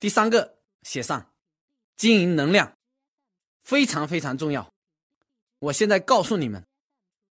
[0.00, 1.32] 第三个写上，
[1.96, 2.76] 经营能量
[3.60, 4.72] 非常非常重要。
[5.58, 6.64] 我现在告诉你们，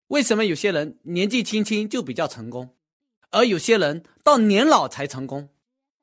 [0.08, 2.76] 为什么有些人年纪轻轻就比较成功，
[3.30, 5.48] 而有些人到年老才成功？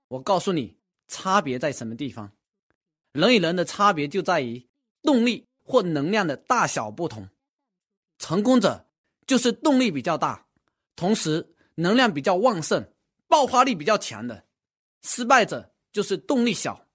[0.08, 0.78] 我告诉你，
[1.10, 2.32] 差别在什么地方？
[3.12, 4.66] 人与人的差别就在于
[5.02, 7.28] 动力或能量的大小不同。
[8.18, 8.88] 成功者
[9.28, 10.48] 就是动力比较大，
[10.96, 12.90] 同时能量比较旺盛、
[13.28, 14.46] 爆发力比较强的；
[15.02, 15.73] 失败者。
[15.94, 16.88] 就是动力小，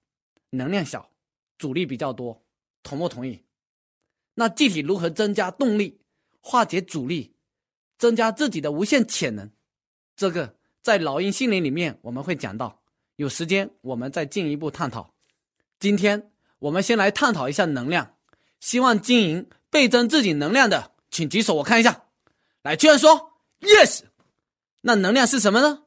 [0.51, 1.09] 能量小，
[1.57, 2.43] 阻力比较多，
[2.83, 3.43] 同不同意？
[4.35, 6.01] 那具体如何增加动力、
[6.41, 7.33] 化解阻力、
[7.97, 9.49] 增加自己的无限潜能？
[10.15, 12.81] 这个在老鹰心灵里面我们会讲到，
[13.15, 15.15] 有时间我们再进一步探讨。
[15.79, 18.15] 今天我们先来探讨一下能量。
[18.59, 22.03] 希望经营倍增自己能量的，请举手，我看一下。
[22.61, 24.01] 来，居然说 yes。
[24.81, 25.83] 那能量是什么呢？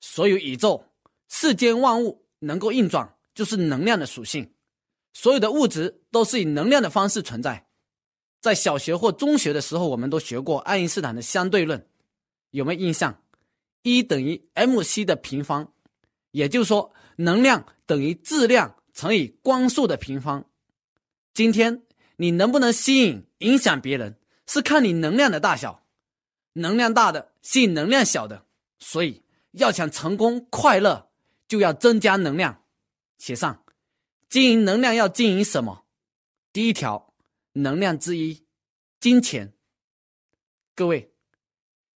[0.00, 0.86] 所有宇宙、
[1.28, 2.25] 世间万物。
[2.40, 4.52] 能够运转就是能量的属性，
[5.12, 7.66] 所有的物质都是以能量的方式存在。
[8.40, 11.88] 在小学或中学的时候，我们都学过爱因斯坦的相对论，
[12.50, 13.22] 有没有印象？
[13.82, 15.72] 一等于 mc 的平方，
[16.30, 20.44] 也就是说，能量等于质量乘以光速的平方。
[21.34, 21.82] 今天
[22.16, 25.84] 你能不能吸引、影响别人，是看你能量的大小。
[26.54, 28.46] 能量大的吸引能量小的，
[28.78, 31.05] 所以要想成功、快乐。
[31.48, 32.64] 就要增加能量，
[33.18, 33.64] 写上
[34.28, 35.86] 经营能量要经营什么？
[36.52, 37.14] 第一条
[37.52, 38.46] 能量之一，
[38.98, 39.54] 金钱。
[40.74, 41.12] 各位，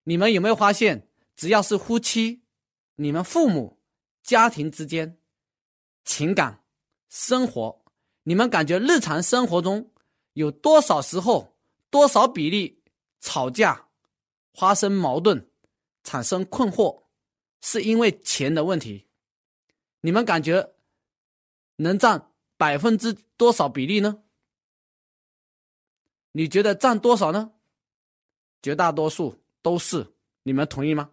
[0.05, 2.43] 你们有没有发现，只要是夫妻、
[2.97, 3.79] 你们父母、
[4.23, 5.19] 家庭之间
[6.05, 6.65] 情感
[7.09, 7.85] 生活，
[8.23, 9.93] 你们感觉日常生活中
[10.35, 11.57] 有多少时候、
[11.91, 12.83] 多少比例
[13.21, 13.89] 吵架、
[14.55, 15.51] 发生矛盾、
[16.03, 17.03] 产生困惑，
[17.61, 19.09] 是因为钱的问题？
[20.01, 20.75] 你们感觉
[21.77, 24.23] 能占百分之多少比例呢？
[26.33, 27.53] 你觉得占多少呢？
[28.63, 31.11] 绝大多数都是，你们同意吗？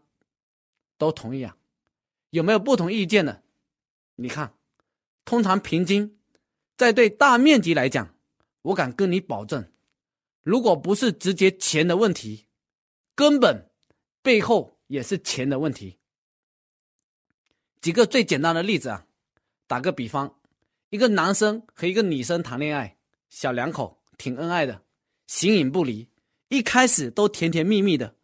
[0.97, 1.57] 都同意啊？
[2.29, 3.44] 有没有不同意见的？
[4.16, 4.57] 你看，
[5.25, 6.19] 通常平均，
[6.75, 8.16] 在对大面积来讲，
[8.63, 9.72] 我敢跟你保证，
[10.41, 12.47] 如果不是直接钱的问题，
[13.16, 13.72] 根本
[14.22, 15.97] 背后也是钱的问题。
[17.81, 19.05] 几个最简单的例子啊，
[19.67, 20.35] 打个比方，
[20.89, 22.97] 一个男生和一个女生谈恋爱，
[23.29, 24.81] 小两口挺恩爱的，
[25.27, 26.09] 形影不离，
[26.49, 28.15] 一开始都甜甜蜜蜜的，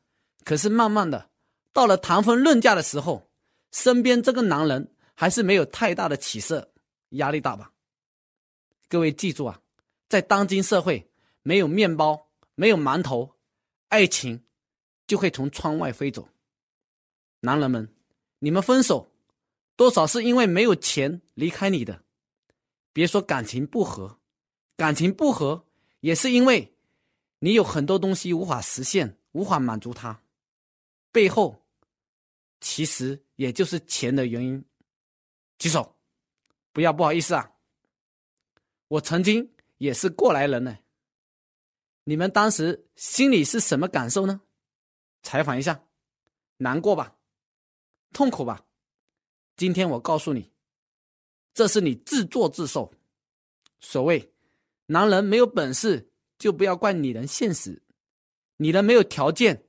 [0.44, 1.30] 可是慢慢的，
[1.72, 3.30] 到了谈婚论嫁的时候，
[3.72, 6.72] 身边这个男人还是没有太大的起色，
[7.10, 7.72] 压力大吧？
[8.90, 9.62] 各位记住啊，
[10.10, 11.10] 在当今社会，
[11.44, 13.36] 没有面包，没有馒头，
[13.90, 14.44] 爱情
[15.08, 16.28] 就会从窗外飞走。
[17.42, 17.88] 男人们，
[18.40, 19.13] 你们分手。
[19.84, 22.06] 多少是因为没有钱离开你的，
[22.94, 24.18] 别说感情不和，
[24.78, 25.68] 感情不和
[26.00, 26.74] 也是因为
[27.40, 30.24] 你有很多东西无法实现，无法满足他，
[31.12, 31.66] 背后
[32.62, 34.64] 其实也就是钱的原因。
[35.60, 35.98] 举手，
[36.72, 37.52] 不要不好意思啊，
[38.88, 40.78] 我曾经也是过来人呢。
[42.06, 44.40] 你们当时心里是什么感受呢？
[45.24, 45.84] 采访一下，
[46.56, 47.18] 难过吧，
[48.14, 48.66] 痛苦吧？
[49.56, 50.52] 今天我告诉你，
[51.54, 52.92] 这是你自作自受。
[53.80, 54.34] 所谓
[54.88, 56.10] 男人没有本事，
[56.40, 57.80] 就不要怪女人现实；
[58.58, 59.66] 女人没有条件，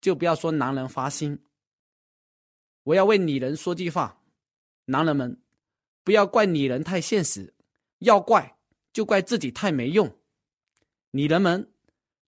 [0.00, 1.42] 就不要说男人花心。
[2.82, 4.20] 我要为女人说句话：
[4.84, 5.40] 男人们
[6.02, 7.54] 不要怪女人太现实，
[8.00, 8.58] 要怪
[8.92, 10.14] 就怪自己太没用。
[11.12, 11.72] 女人们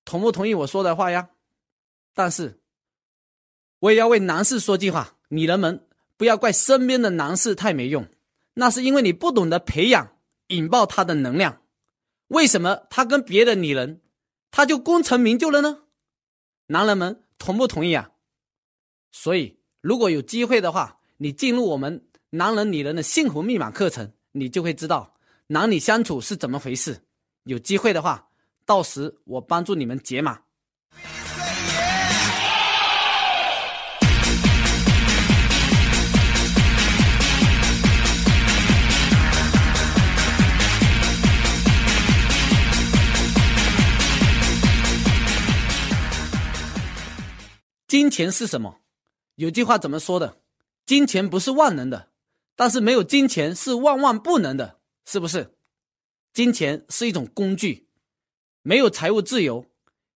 [0.06, 1.30] 同不同意我说的话呀？
[2.14, 2.58] 但是
[3.80, 5.85] 我也要为男士说句话：女人们。
[6.16, 8.06] 不要怪身边的男士太没用，
[8.54, 10.16] 那是因为你不懂得培养、
[10.48, 11.62] 引爆他的能量。
[12.28, 14.00] 为什么他跟别的女人，
[14.50, 15.82] 他就功成名就了呢？
[16.68, 18.10] 男人们同不同意啊？
[19.12, 25.14] 所以，如果有机会的话，你进入我们男人女人的幸福密码课程，你就会知道
[25.48, 27.02] 男女相处是怎么回事。
[27.44, 28.30] 有机会的话，
[28.64, 30.42] 到时我帮助你们解码。
[47.96, 48.82] 金钱是什么？
[49.36, 50.42] 有句话怎么说的？
[50.84, 52.10] 金钱不是万能的，
[52.54, 55.54] 但是没有金钱是万万不能的，是不是？
[56.34, 57.88] 金钱是一种工具，
[58.60, 59.64] 没有财务自由，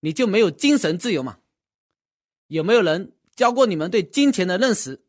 [0.01, 1.39] 你就没有精神自由嘛？
[2.49, 5.03] 有没有人教过你们对金钱的认识？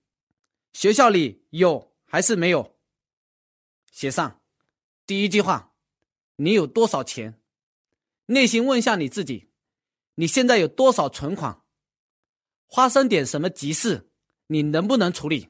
[0.72, 2.78] 学校里有还是没有？
[3.92, 4.40] 写上
[5.06, 5.74] 第一句话：
[6.38, 7.38] 你有多少钱？
[8.28, 9.50] 内心问一下你自己，
[10.16, 11.61] 你现在有多少存款？
[12.72, 14.10] 发生点什么急事，
[14.48, 15.50] 你能不能处理？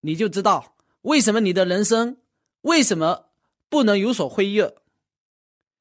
[0.00, 2.16] 你就知道为什么你的人生
[2.62, 3.30] 为什么
[3.68, 4.74] 不能有所飞跃。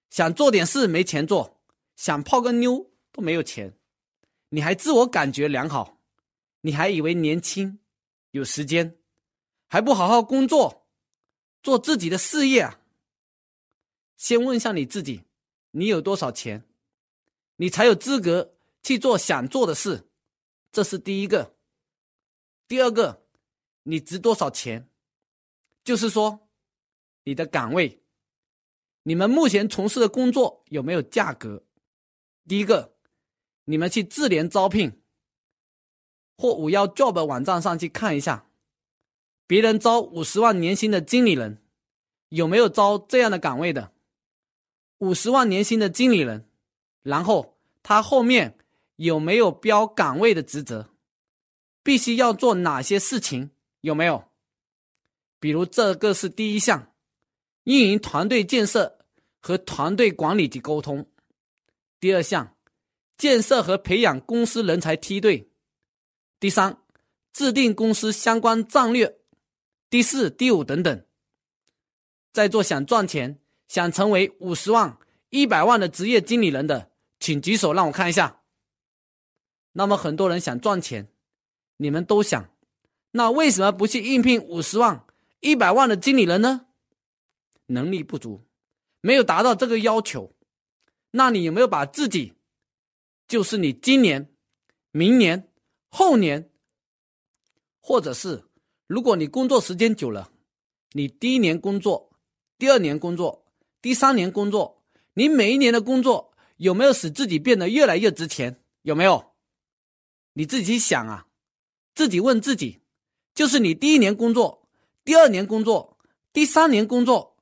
[0.09, 1.59] 想做点事没钱做，
[1.95, 3.77] 想泡个妞都没有钱，
[4.49, 5.99] 你还自我感觉良好，
[6.61, 7.79] 你还以为年轻
[8.31, 8.97] 有时间，
[9.67, 10.87] 还不好好工作，
[11.63, 12.77] 做自己的事业？
[14.17, 15.23] 先问一下你自己，
[15.71, 16.63] 你有多少钱，
[17.57, 20.07] 你才有资格去做想做的事，
[20.71, 21.55] 这是第一个。
[22.67, 23.25] 第二个，
[23.83, 24.89] 你值多少钱，
[25.83, 26.49] 就是说
[27.23, 28.01] 你的岗位。
[29.03, 31.63] 你们目前从事的工作有没有价格？
[32.45, 32.97] 第一个，
[33.63, 35.01] 你们去智联招聘
[36.37, 38.49] 或五幺 Job 网站上去看一下，
[39.47, 41.63] 别人招五十万年薪的经理人，
[42.29, 43.93] 有没有招这样的岗位的？
[44.97, 46.49] 五十万年薪的经理人，
[47.03, 48.57] 然后他后面
[48.97, 50.89] 有没有标岗位的职责？
[51.81, 53.49] 必须要做哪些事情？
[53.81, 54.25] 有没有？
[55.39, 56.93] 比如这个是第一项，
[57.63, 58.95] 运营团队建设。
[59.39, 61.09] 和团队管理及沟通。
[62.01, 62.57] 第二项，
[63.17, 65.49] 建设和培养公司人才梯队。
[66.37, 66.81] 第三，
[67.31, 69.19] 制定公司相关战略。
[69.89, 71.05] 第四、第五等等。
[72.33, 73.39] 在座想赚钱、
[73.69, 74.97] 想成为五十万、
[75.29, 78.41] 一百万的职业经理人的，请举手让我看一下。
[79.77, 81.07] 那么很多人想赚钱，
[81.77, 82.49] 你们都想，
[83.11, 85.05] 那为什么不去应聘五十万、
[85.39, 86.65] 一百万的经理人呢？
[87.67, 88.43] 能力不足。
[89.01, 90.33] 没有达到这个要求，
[91.11, 92.33] 那你有没有把自己，
[93.27, 94.33] 就是你今年、
[94.89, 95.47] 明年、
[95.89, 96.49] 后年，
[97.79, 98.45] 或者是
[98.87, 100.31] 如果你工作时间久了，
[100.93, 102.09] 你第一年工作、
[102.57, 103.45] 第二年工作、
[103.79, 104.81] 第三年工作，
[105.13, 108.59] 你每一年的工作有没有使自己变得越来越值钱？
[108.81, 109.26] 有没有？
[110.37, 111.25] 你自己想啊，
[111.95, 112.81] 自己问自己，
[113.33, 114.69] 就是你第一年工作、
[115.03, 115.97] 第二年工作、
[116.31, 117.35] 第三年工作。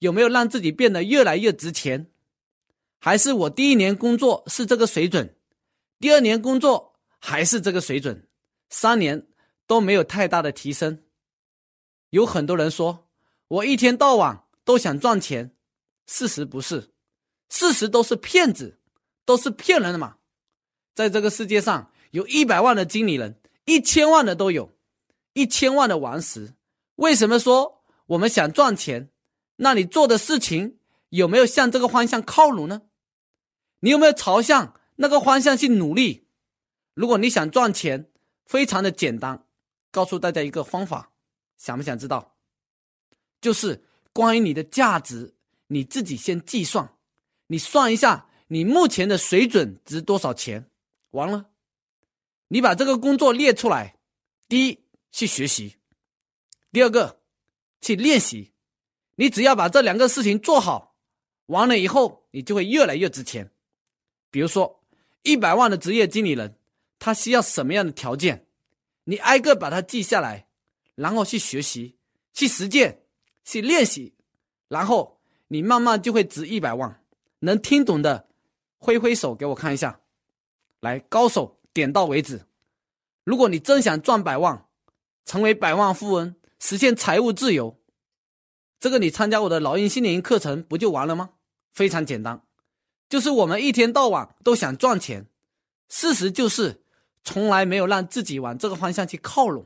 [0.00, 2.10] 有没有让自己变得越来越值钱？
[2.98, 5.36] 还是我第一年工作是这个水准，
[6.00, 8.28] 第二年工作还是这个水准，
[8.68, 9.28] 三年
[9.68, 11.04] 都没有太大的提升？
[12.10, 13.08] 有很多人说
[13.46, 15.54] 我一天到晚都想赚钱，
[16.06, 16.90] 事实不是，
[17.48, 18.80] 事实都是骗子，
[19.24, 20.16] 都是骗人的嘛。
[20.94, 24.72] 在这个世界上，有一百万的经理人，一千万的都有，
[25.32, 26.54] 一千万的王石。
[26.96, 29.10] 为什么说我们想赚钱？
[29.56, 30.78] 那你做的事情
[31.10, 32.82] 有没有向这个方向靠拢呢？
[33.80, 36.26] 你有没有朝向那个方向去努力？
[36.94, 38.10] 如果你想赚钱，
[38.44, 39.46] 非常的简单，
[39.90, 41.12] 告诉大家一个方法，
[41.56, 42.36] 想不想知道？
[43.40, 45.34] 就是关于你的价值，
[45.68, 46.94] 你自己先计算，
[47.46, 50.68] 你算一下你目前的水准值多少钱。
[51.12, 51.50] 完了，
[52.48, 53.96] 你把这个工作列出来，
[54.48, 55.76] 第一去学习，
[56.70, 57.20] 第二个
[57.80, 58.52] 去练习。
[59.16, 60.96] 你只要把这两个事情做好，
[61.46, 63.52] 完了以后，你就会越来越值钱。
[64.30, 64.82] 比如说，
[65.22, 66.58] 一百万的职业经理人，
[66.98, 68.46] 他需要什么样的条件？
[69.04, 70.48] 你挨个把它记下来，
[70.94, 71.98] 然后去学习、
[72.32, 73.02] 去实践、
[73.44, 74.14] 去练习，
[74.68, 77.04] 然后你慢慢就会值一百万。
[77.40, 78.28] 能听懂的，
[78.78, 80.00] 挥挥手给我看一下。
[80.82, 82.44] 来，高手点到为止。
[83.22, 84.66] 如果你真想赚百万，
[85.24, 87.78] 成为百万富翁，实现财务自由。
[88.80, 91.34] 这个你参加我的老鹰心灵课程不就完了吗？
[91.72, 92.42] 非常简单，
[93.08, 95.28] 就是我们一天到晚都想赚钱，
[95.88, 96.82] 事实就是
[97.22, 99.64] 从来没有让自己往这个方向去靠拢，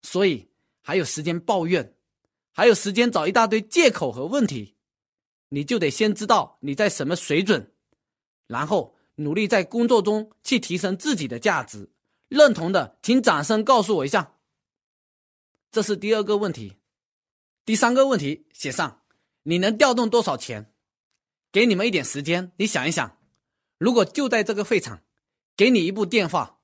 [0.00, 0.48] 所以
[0.80, 1.94] 还有时间抱怨，
[2.54, 4.76] 还有时间找一大堆借口和问题。
[5.50, 7.70] 你就得先知道你在什么水准，
[8.46, 11.90] 然后努力在工作中去提升自己的价值。
[12.28, 14.34] 认同的，请掌声告诉我一下。
[15.70, 16.76] 这是第二个问题。
[17.64, 19.02] 第三个问题写上，
[19.42, 20.72] 你能调动多少钱？
[21.50, 23.18] 给你们一点时间，你想一想，
[23.78, 25.02] 如果就在这个会场，
[25.56, 26.60] 给你一部电话，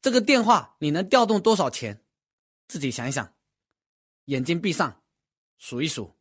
[0.00, 2.04] 这个电话你能调动多少钱？
[2.68, 3.34] 自己想一想，
[4.24, 5.02] 眼睛闭上，
[5.58, 6.16] 数一数，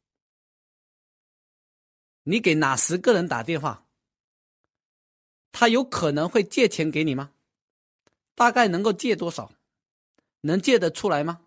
[2.24, 3.85] 你给哪十个人打电话？
[5.58, 7.32] 他有可能会借钱给你吗？
[8.36, 9.54] 大概能够借多少？
[10.42, 11.46] 能借得出来吗？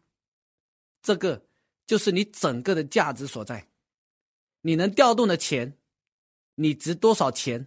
[1.03, 1.45] 这个。
[1.87, 3.67] 就是你整个的价值所在，
[4.61, 5.79] 你能调动的钱，
[6.57, 7.67] 你值多少钱，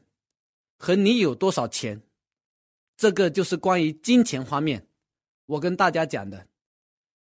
[0.78, 2.04] 和你有多少钱，
[2.96, 4.88] 这个就是关于金钱方面，
[5.48, 6.48] 我跟大家讲的，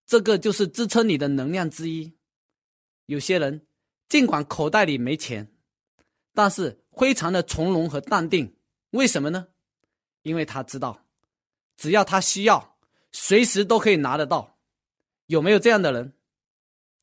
[0.06, 2.14] 这个就是支撑你的能量之一。
[3.08, 3.68] 有些人
[4.08, 5.52] 尽管口袋里没钱，
[6.34, 8.56] 但是非常的从容和淡定。
[8.96, 9.48] 为什么呢？
[10.24, 11.06] 因为他知道，
[11.78, 12.78] 只要他需要，
[13.12, 14.58] 随时都可以拿得到。
[15.28, 16.14] 有没有这样的人？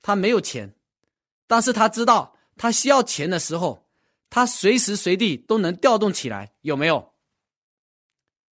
[0.00, 0.74] 他没有钱，
[1.46, 3.88] 但是他知道他需要钱的时候，
[4.30, 6.54] 他随时随地都能调动起来。
[6.62, 7.12] 有没有？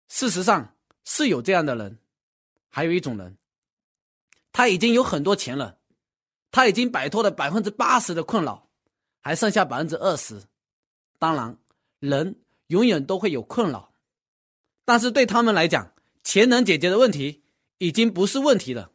[0.08, 1.98] 事实上是有这样的人。
[2.68, 3.36] 还有一种人，
[4.52, 5.78] 他已经有很多钱了，
[6.52, 8.70] 他已经摆脱了百分之八十的困扰，
[9.20, 10.42] 还剩下百分之二十。
[11.18, 11.58] 当然，
[11.98, 12.36] 人
[12.70, 13.92] 永远都会有困扰。
[14.84, 17.44] 但是对他们来讲，钱能解决的问题
[17.78, 18.92] 已经不是问题了。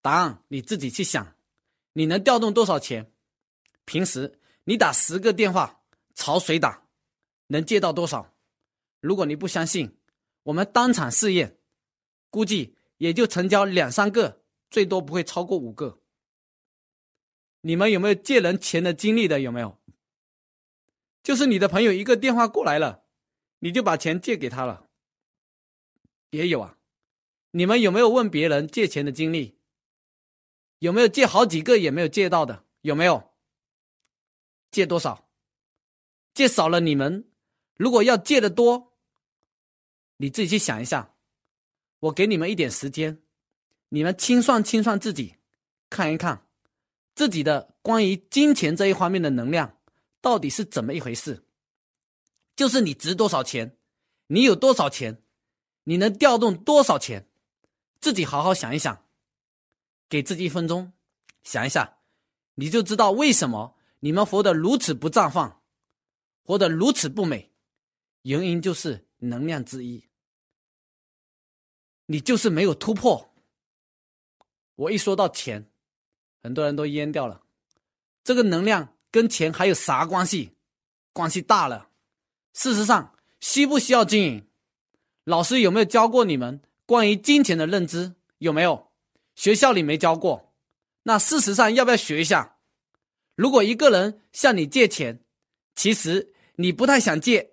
[0.00, 1.36] 答案你自己去想，
[1.92, 3.12] 你能调动多少钱？
[3.84, 5.82] 平时你打十个电话，
[6.14, 6.84] 朝谁打？
[7.48, 8.34] 能借到多少？
[9.00, 9.96] 如果你不相信，
[10.44, 11.58] 我们当场试验，
[12.30, 16.00] 估计也就成交两三个，最多不会超过五个。
[17.60, 19.40] 你们有没有借人钱的经历的？
[19.40, 19.77] 有没有？
[21.28, 23.04] 就是你的朋友一个电话过来了，
[23.58, 24.88] 你就把钱借给他了。
[26.30, 26.78] 也有啊，
[27.50, 29.58] 你们有没有问别人借钱的经历？
[30.78, 32.64] 有没有借好几个也没有借到的？
[32.80, 33.34] 有没有？
[34.70, 35.28] 借多少？
[36.32, 37.30] 借少了，你们
[37.74, 38.96] 如果要借的多，
[40.16, 41.14] 你自己去想一下。
[41.98, 43.22] 我给你们一点时间，
[43.90, 45.34] 你们清算清算自己，
[45.90, 46.46] 看一看
[47.14, 49.77] 自己的关于金钱这一方面的能量
[50.20, 51.44] 到底是怎么一回事。
[52.56, 53.78] 就是你值多少钱，
[54.26, 55.22] 你有多少钱。
[55.84, 57.30] 你能调动多少钱？
[57.98, 59.06] 自己好好想一想，
[60.08, 60.92] 给自己一分钟，
[61.42, 61.98] 想一下，
[62.56, 65.62] 你就知道为什么你们活得如此不绽放，
[66.42, 67.52] 活得如此不美。
[68.22, 70.04] 原因就是能量之一，
[72.06, 73.32] 你就是没有突破。
[74.74, 75.70] 我一说到钱，
[76.42, 77.42] 很多人都淹掉了。
[78.22, 80.54] 这个能量跟钱还有啥关系？
[81.12, 81.88] 关系大了。
[82.54, 84.46] 事实上，需不需要经营？
[85.24, 88.14] 老师有没有教过你们关于金钱的认知？
[88.38, 88.90] 有没有？
[89.34, 90.52] 学校里没教过。
[91.04, 92.56] 那事实上要不要学一下？
[93.34, 95.20] 如果一个人向你借钱，
[95.74, 97.52] 其实你不太想借，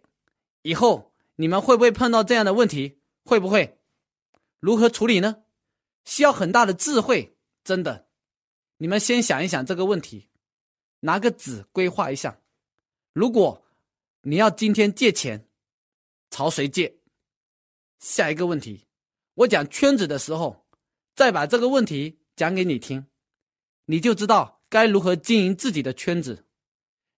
[0.63, 3.00] 以后你们会不会碰到这样的问题？
[3.24, 3.79] 会不会？
[4.59, 5.43] 如何处理呢？
[6.05, 8.07] 需要很大的智慧，真的。
[8.77, 10.29] 你们先想一想这个问题，
[11.05, 12.41] 拿个纸规划一下。
[13.13, 13.63] 如果
[14.21, 15.47] 你要今天借钱，
[16.31, 16.97] 朝谁借？
[18.00, 18.88] 下一个问题，
[19.35, 20.65] 我讲圈子的时候，
[21.15, 23.05] 再把这个问题讲给你听，
[23.85, 26.47] 你就知道该如何经营自己的圈子。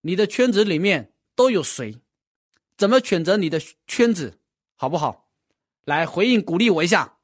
[0.02, 2.02] 你的圈子里面都有谁？
[2.76, 4.38] 怎么选择你的圈子，
[4.76, 5.30] 好不好？
[5.84, 7.18] 来回应鼓励我一下，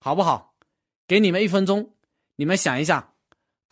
[0.00, 0.56] 好不好？
[1.06, 1.94] 给你们一分钟，
[2.34, 3.11] 你们想一下，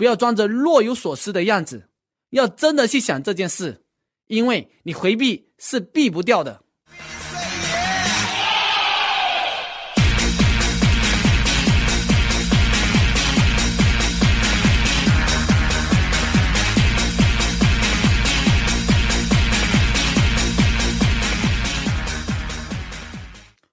[0.01, 1.91] 不要装着若有所思的样子，
[2.31, 3.85] 要真的去想这件事，
[4.29, 6.63] 因为你回避是避不掉的。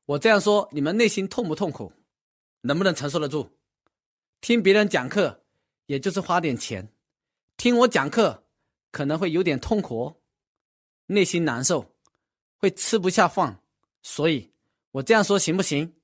[0.07, 1.93] 我这样说，你们内心痛不痛苦？
[2.63, 3.51] 能不能承受得住？
[4.41, 5.45] 听别人讲课，
[5.87, 6.85] 也就是花点钱；
[7.57, 8.45] 听我讲课，
[8.91, 10.21] 可能会有点痛苦，
[11.07, 11.93] 内心难受，
[12.57, 13.61] 会吃不下饭。
[14.03, 14.51] 所以，
[14.91, 15.95] 我这样说行不行？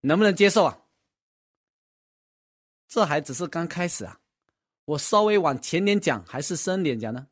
[0.00, 0.82] 能不能接受啊？
[2.88, 4.20] 这还只是刚开始啊！
[4.84, 7.28] 我稍微往前点讲，还是深点讲呢？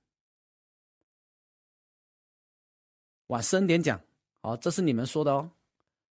[3.26, 4.00] 往深点讲，
[4.40, 5.50] 好，这是你们说的哦。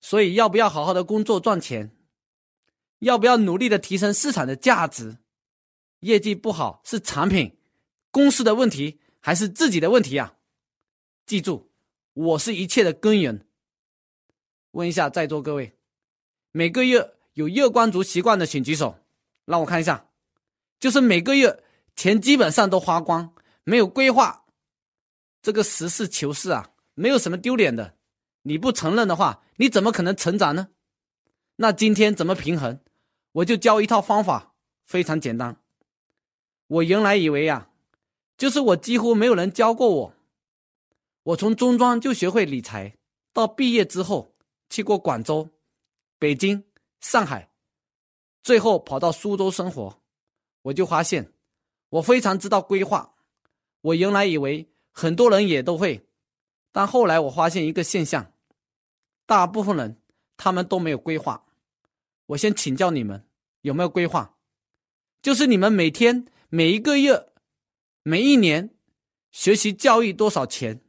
[0.01, 1.91] 所以，要不要好好的工作赚钱？
[2.99, 5.19] 要不要努力的提升市场的价值？
[6.00, 7.57] 业绩不好是产品、
[8.11, 10.35] 公司的问题，还是自己的问题啊？
[11.26, 11.71] 记住，
[12.14, 13.47] 我是一切的根源。
[14.73, 15.76] 问一下在座各位，
[16.52, 18.99] 每个月有月光族习惯的请举手，
[19.45, 20.09] 让我看一下。
[20.78, 21.64] 就是每个月
[21.97, 24.45] 钱基本上都花光，没有规划，
[25.43, 27.97] 这个实事求是啊，没有什么丢脸的。
[28.43, 30.69] 你不承认的话，你怎么可能成长呢？
[31.57, 32.81] 那今天怎么平衡？
[33.33, 34.55] 我就教一套方法，
[34.87, 35.61] 非常简单。
[36.69, 37.69] 我原来以为呀，
[38.37, 40.15] 就是我几乎没有人教过我。
[41.25, 42.97] 我从中专就学会理财，
[43.33, 44.35] 到毕业之后
[44.71, 45.51] 去过广州、
[46.19, 46.65] 北京、
[47.01, 47.51] 上海，
[48.43, 50.01] 最后跑到苏州生活，
[50.63, 51.33] 我就发现
[51.89, 53.15] 我非常知道规划。
[53.81, 56.07] 我原来以为很多人也都会，
[56.73, 58.33] 但后来我发现一个现象。
[59.27, 60.01] 大部分人
[60.39, 61.45] 他们都没有规划，
[62.27, 63.27] 我先请教你们
[63.61, 64.35] 有没有规划？
[65.21, 67.31] 就是你们每天每一个月、
[68.02, 68.75] 每一年
[69.31, 70.81] 学习教育多少钱，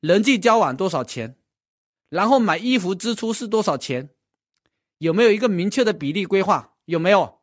[0.00, 1.36] 人际交往多少钱，
[2.08, 4.08] 然后买衣服支出是多少钱，
[4.96, 6.74] 有没有一个明确的比例规划？
[6.86, 7.42] 有没有？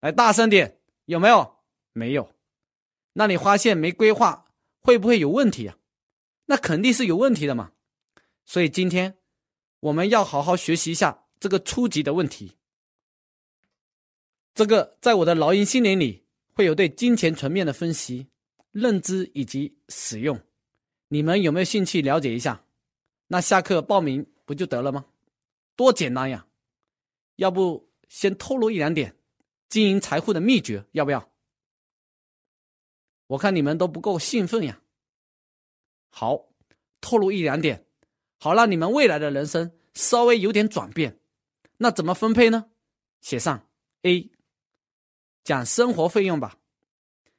[0.00, 1.58] 来大声点，有没有？
[1.92, 2.34] 没有。
[3.12, 4.46] 那你发现没规划，
[4.80, 5.76] 会不会有问题啊？
[6.46, 7.72] 那肯定是有问题的嘛。
[8.46, 9.18] 所以今天
[9.80, 12.56] 我们要好好学习一下这个初级的问题。
[14.54, 18.28] 这个在我的劳音心灵里会有对金钱层面的分析、
[18.72, 20.40] 认知以及使用。
[21.08, 22.64] 你们有没有兴趣了解一下？
[23.28, 25.06] 那下课报名不就得了吗？
[25.76, 26.46] 多简单呀！
[27.36, 29.16] 要不先透露一两点
[29.68, 31.30] 经营财富的秘诀，要不要？
[33.28, 34.82] 我看你们都不够兴奋呀。
[36.10, 36.48] 好，
[37.00, 37.86] 透露一两点，
[38.38, 41.20] 好让你们未来的人生稍微有点转变。
[41.78, 42.70] 那怎么分配呢？
[43.20, 43.68] 写上
[44.02, 44.30] A，
[45.44, 46.58] 讲生活费用吧。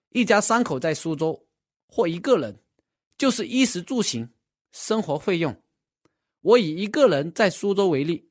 [0.09, 1.47] 一家三口在苏州，
[1.87, 2.61] 或一个人，
[3.17, 4.33] 就是衣食住行
[4.71, 5.61] 生活费用。
[6.41, 8.29] 我以一个人在苏州为例，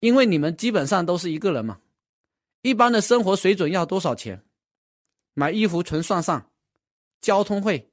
[0.00, 1.80] 因为你们基本上都是一个人嘛。
[2.62, 4.44] 一般的生活水准要多少钱？
[5.34, 6.48] 买衣服纯算上。
[7.20, 7.92] 交通费、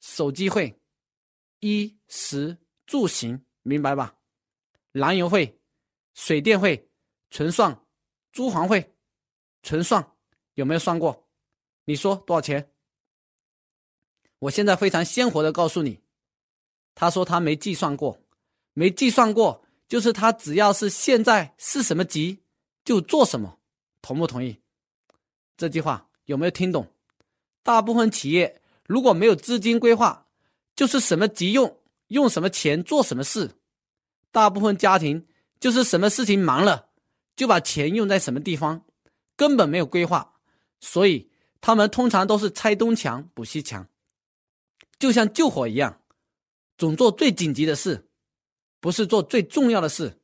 [0.00, 0.80] 手机费、
[1.58, 2.56] 衣食
[2.86, 4.16] 住行，明白吧？
[4.92, 5.60] 燃油费、
[6.14, 6.88] 水电费，
[7.28, 7.74] 纯算；
[8.32, 8.94] 租房费，
[9.64, 10.16] 纯算。
[10.58, 11.28] 有没有算过？
[11.84, 12.72] 你说多少钱？
[14.40, 16.00] 我现在非常鲜活的告诉你，
[16.96, 18.18] 他说他没计算过，
[18.72, 22.40] 没计算过，就是他只要是现在是什么急
[22.84, 23.60] 就做什么，
[24.02, 24.60] 同不同意？
[25.56, 26.92] 这句话有没有听懂？
[27.62, 28.60] 大部分企业。
[28.84, 30.26] 如果没有资金规划，
[30.74, 33.60] 就是什么急用用什么钱做什么事。
[34.32, 35.28] 大部分家庭
[35.60, 36.88] 就是什么事情忙了，
[37.36, 38.84] 就把钱用在什么地方，
[39.36, 40.37] 根本没有规划，
[40.80, 41.30] 所以
[41.60, 43.88] 他们通常都是拆东墙补西墙，
[44.98, 46.02] 就像救火一样，
[46.76, 48.08] 总做最紧急的事，
[48.80, 50.20] 不是做最重要的事。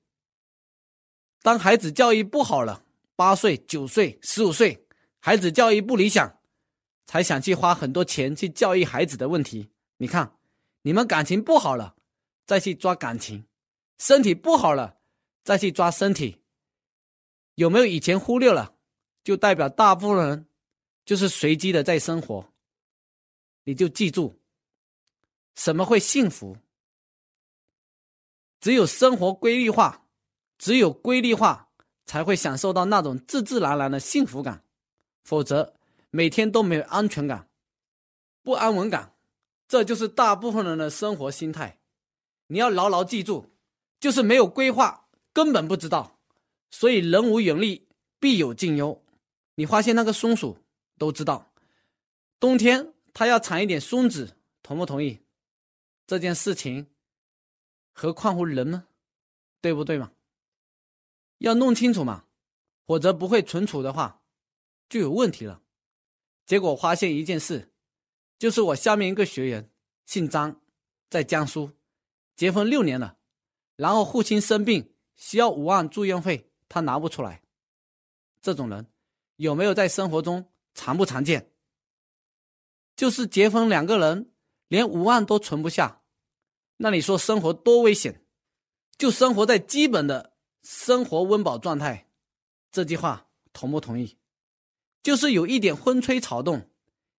[1.43, 2.85] 当孩子教育不好了，
[3.17, 4.87] 八岁、九岁、十五岁，
[5.21, 6.39] 孩子教育不理想。
[7.07, 9.69] 才想去花很多钱去教育孩子的问题。
[9.99, 10.39] 你看，
[10.81, 11.97] 你们感情不好了，
[12.47, 13.45] 再去抓感情；
[13.99, 14.97] 身体不好了，
[15.45, 16.41] 再去抓身体。
[17.57, 18.74] 有没有以前忽略了，
[19.25, 20.47] 就代表大部分人
[21.05, 22.53] 就是随机的在生活。
[23.65, 24.39] 你就记住，
[25.57, 26.59] 什么会幸福？
[28.61, 30.07] 只有生活规律化，
[30.59, 31.71] 只有规律化，
[32.07, 34.63] 才会享受到那种自自然然的幸福感。
[35.25, 35.75] 否则。
[36.17, 37.49] 每天都没有安全感，
[38.45, 39.17] 不安稳感，
[39.67, 41.81] 这就是大部分人的生活心态。
[42.47, 43.51] 你要牢牢记住，
[43.99, 46.21] 就是没有规划，根本不知道。
[46.71, 47.89] 所以人无远虑，
[48.21, 49.04] 必有近忧。
[49.57, 50.59] 你发现那个松鼠
[50.99, 51.53] 都知道，
[52.41, 55.21] 冬天它要产一点松子，同不同意？
[56.07, 56.89] 这件事情，
[57.93, 58.87] 何况乎人呢？
[59.61, 60.13] 对不对嘛？
[61.39, 62.27] 要弄清楚嘛，
[62.87, 64.23] 否则不会存储的话，
[64.89, 65.63] 就有问题了。
[66.45, 67.73] 结果发现一件事，
[68.39, 69.71] 就是我下面一个学员
[70.05, 70.61] 姓张，
[71.09, 71.71] 在江苏
[72.37, 73.17] 结婚六年了，
[73.77, 77.43] 然后父亲生病需要五万住院费，他拿不出来。
[78.43, 78.87] 这种人
[79.37, 81.51] 有没有在生活中常不常见？
[82.97, 84.33] 就是结婚两个人
[84.69, 86.03] 连五万都存不下，
[86.77, 88.25] 那你说生活多危险？
[88.97, 92.09] 就生活在基本的生活温饱状态，
[92.71, 94.17] 这句话同不同意？
[95.03, 96.71] 就是有一点风吹草动，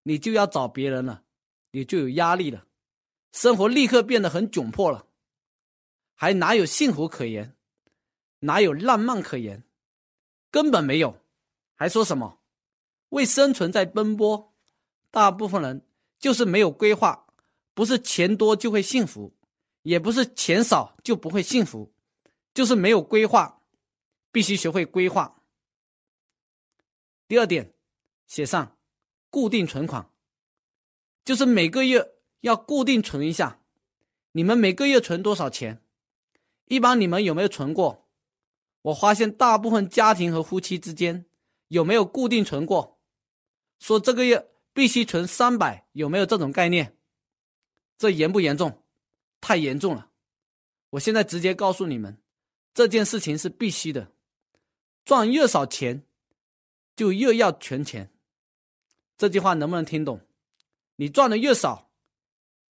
[0.03, 1.23] 你就要找别人了，
[1.71, 2.65] 你就有压力了，
[3.33, 5.07] 生活立刻变得很窘迫了，
[6.15, 7.55] 还哪有幸福可言？
[8.39, 9.63] 哪有浪漫可言？
[10.49, 11.19] 根本没有，
[11.75, 12.39] 还说什么
[13.09, 14.53] 为生存在奔波？
[15.11, 15.85] 大部分人
[16.17, 17.27] 就是没有规划，
[17.73, 19.33] 不是钱多就会幸福，
[19.83, 21.93] 也不是钱少就不会幸福，
[22.53, 23.61] 就是没有规划，
[24.31, 25.41] 必须学会规划。
[27.27, 27.71] 第二点。
[28.27, 28.75] 写上
[29.29, 30.09] 固定存款，
[31.23, 33.59] 就是每个月要固定存一下。
[34.31, 35.79] 你们每个月存多少钱？
[36.65, 38.07] 一般你们有没有存过？
[38.81, 41.27] 我发现大部分家庭和夫妻之间
[41.67, 42.99] 有没有固定存过？
[43.79, 46.97] 说这个月必须存三百，有没有这种概念？
[47.97, 48.83] 这严不严重？
[49.41, 50.11] 太严重了！
[50.91, 52.17] 我现在直接告诉你们，
[52.73, 54.11] 这件事情是必须的。
[55.03, 56.03] 赚越少钱，
[56.95, 58.11] 就越要存钱。
[59.17, 60.21] 这句话能不能听懂？
[60.95, 61.91] 你赚的越少，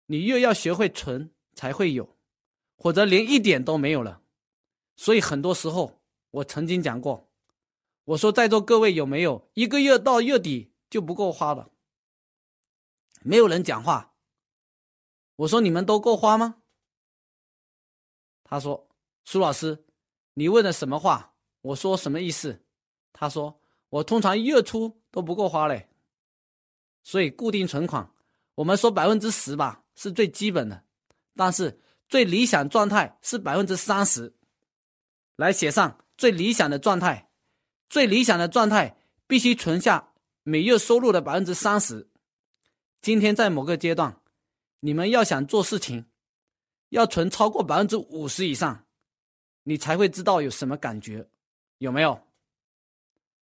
[0.07, 2.16] 你越要学会存才会有，
[2.77, 4.22] 或者连一点都没有了。
[4.96, 7.28] 所以很多时候，我曾经讲过，
[8.09, 11.71] 我说在座各位有没有一个月到月底就不够花了。
[13.21, 14.14] 没有人讲话。
[15.37, 16.62] 我说你们都够花吗？
[18.44, 18.88] 他说
[19.27, 19.85] ：“苏老师，
[20.35, 21.35] 你问的什么话？
[21.61, 22.64] 我说什么意思？”
[23.12, 25.90] 他说：“我通常月初都不够花嘞。”
[27.05, 28.11] 所以固定存款，
[28.55, 30.83] 我们说百分之十吧，是最基本的，
[31.37, 34.35] 但是最理想状态是百分之三十。
[35.37, 37.28] 来写上最理想的状态，
[37.88, 38.96] 最理想的状态
[39.27, 42.09] 必须存下每月收入的百分之三十。
[43.01, 44.20] 今天在某个阶段，
[44.81, 46.07] 你们要想做事情，
[46.90, 48.85] 要存超过百分之五十以上，
[49.62, 51.29] 你才会知道有什么感觉，
[51.79, 52.27] 有没有？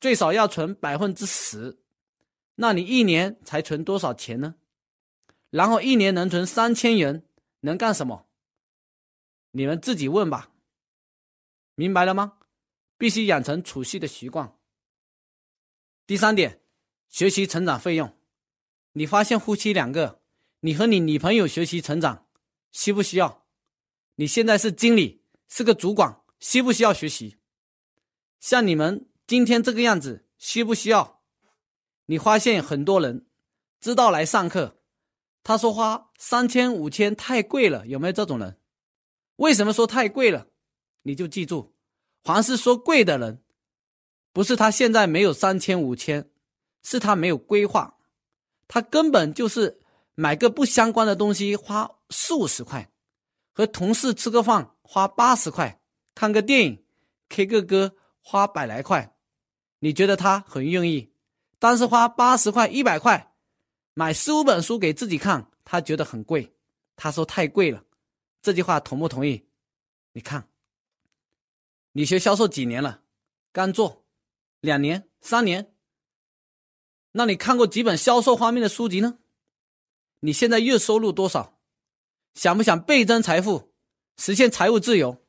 [0.01, 1.79] 最少要存百分之十，
[2.55, 4.55] 那你一年才存多少钱呢？
[5.51, 7.25] 然后一年能存三千元，
[7.61, 8.27] 能干什么？
[9.51, 10.51] 你们自己问吧。
[11.75, 12.40] 明白了吗？
[13.01, 14.55] 必须养成储蓄的习惯。
[16.07, 16.61] 第三点，
[17.09, 18.15] 学习成长费用。
[18.93, 20.21] 你发现夫妻两个，
[20.61, 22.27] 你和你女朋友学习成长，
[22.73, 23.47] 需不需要？
[24.17, 27.39] 你现在是经理，是个主管，需不需要学习？
[28.39, 31.23] 像你们今天这个样子，需不需要？
[32.05, 33.25] 你发现很多人
[33.81, 34.83] 知道来上课，
[35.43, 38.61] 他说花三千五千太贵了，有没有这种人？
[39.37, 40.49] 为什么说太贵了？
[41.05, 41.75] 你就记住，
[42.23, 43.43] 凡是说贵的人，
[44.33, 46.31] 不是他现在没有三千五千，
[46.83, 47.97] 是他没有规划，
[48.69, 49.81] 他根本就是
[50.15, 52.91] 买个不相关的东西花四五十块，
[53.53, 55.81] 和同事吃个饭花八十块，
[56.15, 56.85] 看个电影
[57.31, 59.17] ，K 个歌花百来块，
[59.79, 61.11] 你觉得他很愿意？
[61.59, 63.33] 但是花八十块、一百块
[63.95, 66.55] 买四五本书给自己看，他觉得很贵，
[66.97, 67.83] 他说太贵了。
[68.43, 69.47] 这句话同不同意？
[70.13, 70.50] 你看。
[71.93, 73.03] 你学销售几年了？
[73.53, 74.07] 刚做，
[74.61, 75.75] 两年、三年。
[77.13, 79.19] 那你看过几本销售方面的书籍呢？
[80.21, 81.61] 你现在月收入多少？
[82.35, 83.75] 想不想倍增财富，
[84.17, 85.27] 实现财务自由？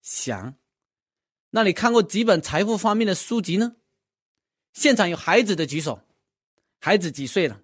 [0.00, 0.58] 想。
[1.50, 3.76] 那你看过几本财富方面的书籍呢？
[4.72, 6.02] 现场有孩子的举手。
[6.80, 7.62] 孩子几岁了？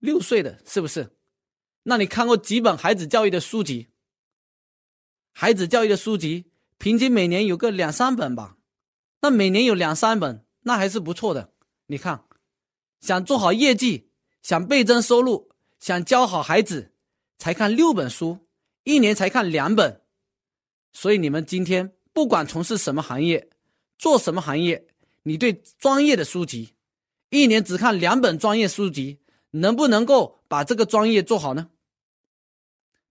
[0.00, 1.16] 六岁的，是不是？
[1.84, 3.88] 那你看过几本孩子教育的书籍？
[5.32, 6.51] 孩子教育的书籍。
[6.82, 8.56] 平均每年有个两三本吧，
[9.20, 11.52] 那每年有两三本，那还是不错的。
[11.86, 12.24] 你看，
[13.00, 14.10] 想做好业绩，
[14.42, 16.92] 想倍增收入，想教好孩子，
[17.38, 18.48] 才看六本书，
[18.82, 20.02] 一年才看两本。
[20.92, 23.48] 所以你们今天不管从事什么行业，
[23.96, 24.88] 做什么行业，
[25.22, 26.74] 你对专业的书籍，
[27.30, 29.20] 一年只看两本专业书籍，
[29.52, 31.70] 能不能够把这个专业做好呢？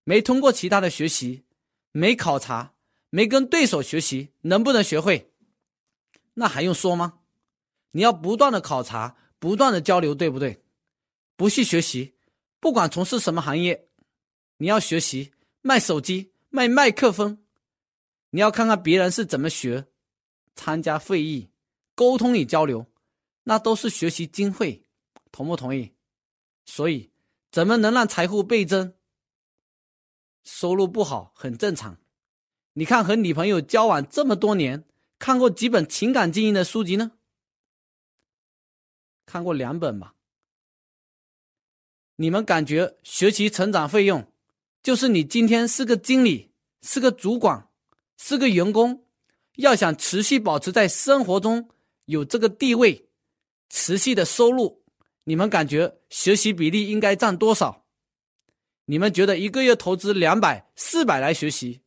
[0.04, 1.44] 没通过其他的学习，
[1.92, 2.74] 没考察。
[3.14, 5.34] 没跟对手学习，能不能学会？
[6.32, 7.20] 那还用说吗？
[7.90, 10.64] 你要不断的考察，不断的交流，对不对？
[11.36, 12.14] 不去学习，
[12.58, 13.86] 不管从事什么行业，
[14.56, 17.44] 你要学习卖手机、卖麦克风，
[18.30, 19.88] 你要看看别人是怎么学，
[20.54, 21.50] 参加会议，
[21.94, 22.86] 沟通与交流，
[23.42, 24.86] 那都是学习机会，
[25.30, 25.94] 同不同意？
[26.64, 27.12] 所以，
[27.50, 28.94] 怎么能让财富倍增？
[30.44, 31.98] 收入不好很正常。
[32.74, 34.84] 你看，和女朋友交往这么多年，
[35.18, 37.12] 看过几本情感经营的书籍呢？
[39.26, 40.14] 看过两本吧。
[42.16, 44.26] 你们感觉学习成长费用，
[44.82, 47.68] 就是你今天是个经理，是个主管，
[48.16, 49.04] 是个员工，
[49.56, 51.68] 要想持续保持在生活中
[52.06, 53.08] 有这个地位，
[53.68, 54.82] 持续的收入，
[55.24, 57.84] 你们感觉学习比例应该占多少？
[58.86, 61.82] 你们觉得一个月投资两百、四百来学习？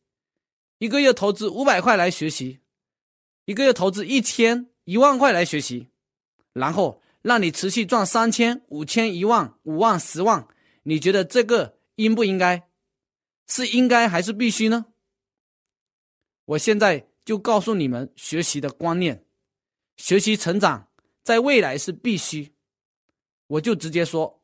[0.78, 2.60] 一个月投资五百块来学习，
[3.46, 5.88] 一个月投资一千一万块来学习，
[6.52, 10.46] 然后让你持续赚三千、五千、一万、五万、十万，
[10.82, 12.68] 你觉得这个应不应该？
[13.48, 14.86] 是应该还是必须呢？
[16.44, 19.24] 我现在就告诉你们学习的观念，
[19.96, 20.88] 学习成长
[21.22, 22.52] 在未来是必须。
[23.46, 24.42] 我就直接说，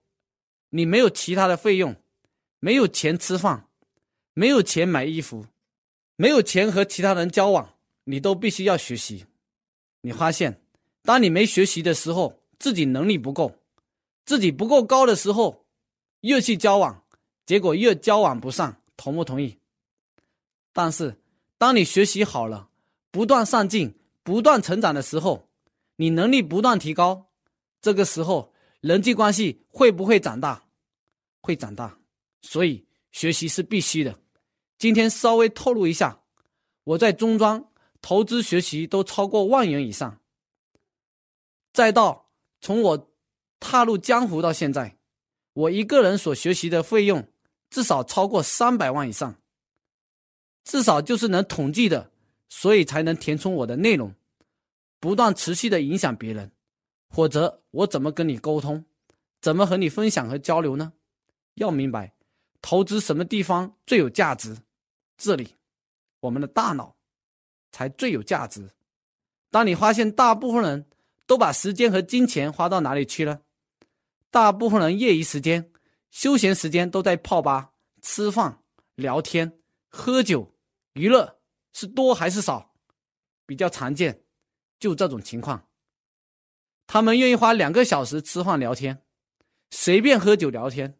[0.71, 1.97] 你没有其他的费用，
[2.61, 3.68] 没有钱吃饭，
[4.35, 5.47] 没有钱买衣服。
[6.23, 9.27] 没有钱和其他人交往，你都必须要学习。
[10.03, 10.63] 你发现，
[11.03, 13.59] 当你没学习的时候，自己能力不够，
[14.25, 15.67] 自己不够高的时候，
[16.21, 17.03] 越去交往，
[17.45, 18.81] 结果越交往不上。
[18.97, 19.59] 同不同意？
[20.73, 21.21] 但是，
[21.59, 22.69] 当你学习好了，
[23.11, 25.49] 不断上进，不断成长的时候，
[25.97, 27.33] 你能力不断提高，
[27.81, 30.67] 这个时候人际关系会不会长大？
[31.41, 31.99] 会长大。
[32.43, 34.17] 所以，学习是必须的。
[34.83, 36.23] 今天稍微透露一下，
[36.83, 37.64] 我在中专
[38.01, 40.18] 投资学习都超过万元以上。
[41.73, 43.12] 再到从我
[43.61, 44.97] 踏入江湖到现在，
[45.53, 47.29] 我一个人所学习的费用
[47.71, 49.37] 至少超过三百万以上，
[50.64, 52.11] 至少就是能统计的，
[52.49, 54.12] 所以才能填充我的内容，
[54.99, 56.51] 不断持续的影响别人，
[57.11, 58.85] 否则我怎么跟你沟通，
[59.40, 60.95] 怎么和你分享和交流呢？
[61.55, 62.14] 要明白，
[62.61, 64.59] 投资什么地方最有价值？
[65.23, 65.55] 这里，
[66.19, 66.97] 我们的大脑
[67.71, 68.71] 才最有价值。
[69.53, 70.89] 当你发现大部分人
[71.29, 73.43] 都把时间和金钱花到哪里去了？
[74.33, 75.71] 大部分人业余时间、
[76.11, 78.65] 休闲时间都在泡吧、吃饭、
[78.97, 80.57] 聊天、喝酒、
[80.95, 81.39] 娱乐，
[81.73, 82.75] 是多还是少？
[83.47, 84.25] 比较常见，
[84.81, 85.69] 就这种情况。
[86.89, 89.05] 他们愿意花两个小时吃饭聊天，
[89.71, 90.99] 随便喝酒聊天，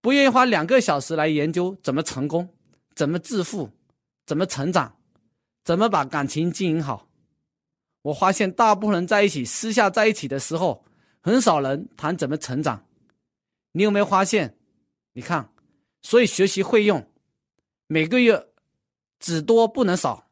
[0.00, 2.55] 不愿意花两个小时来研究怎么成功、
[2.96, 3.70] 怎么致富、
[4.26, 4.96] 怎么成长、
[5.62, 7.08] 怎么把感情经营好。
[8.02, 10.82] 我发现，大部分人在一起私下在一起的时候。
[11.22, 12.86] 很少人谈怎么成长，
[13.72, 14.56] 你有没有发现？
[15.12, 15.52] 你看，
[16.00, 17.10] 所以学习会用，
[17.88, 18.46] 每个月
[19.18, 20.28] 只多不能少。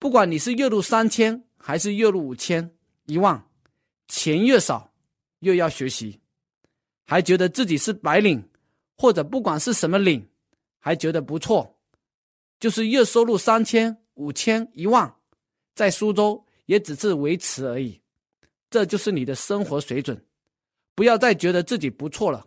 [0.00, 2.74] 不管你是月入三千还是月入五千、
[3.06, 3.46] 一万，
[4.08, 4.92] 钱越少
[5.38, 6.20] 越要学习，
[7.06, 8.50] 还觉得自己是白领，
[8.96, 10.28] 或者不管是什么领，
[10.80, 11.78] 还觉得不错，
[12.58, 15.14] 就是月收入三千、五千、一万，
[15.74, 18.00] 在苏州也只是维持而已。
[18.68, 20.24] 这就是你的生活水准，
[20.94, 22.46] 不要再觉得自己不错了，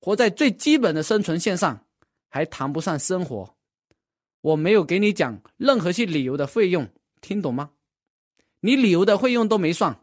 [0.00, 1.86] 活在最基本的生存线上，
[2.28, 3.56] 还谈不上生活。
[4.40, 6.88] 我没有给你讲任何去旅游的费用，
[7.20, 7.72] 听懂吗？
[8.60, 10.00] 你旅游的费用都没算，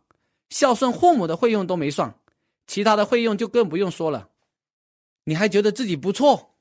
[0.49, 2.19] 孝顺父母的费用都没算，
[2.67, 4.29] 其他的费用就更不用说了。
[5.23, 6.52] 你还觉得自己不错？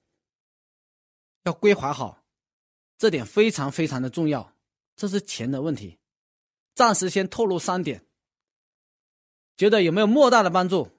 [1.45, 2.25] 要规划好，
[2.99, 4.55] 这点非常非常的重要。
[4.95, 5.99] 这是钱的问题，
[6.75, 8.07] 暂时先透露三点。
[9.57, 10.91] 觉得有没有莫大的帮助？